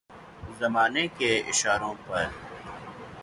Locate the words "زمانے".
0.59-1.05